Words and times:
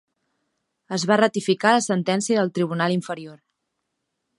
Es 0.97 1.05
va 1.11 1.19
ratificar 1.21 1.75
la 1.75 1.85
sentència 1.91 2.41
del 2.41 2.53
tribunal 2.59 2.97
inferior. 3.01 3.39